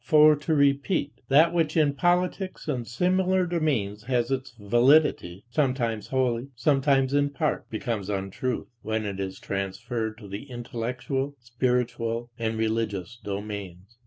[0.03, 6.47] For to repeat: that which in politics and similar domains has its validity, sometimes wholly,
[6.55, 13.19] sometimes in part, becomes untruth, when it is transferred to the intellectual, spiritual, and religious
[13.23, 13.95] domains.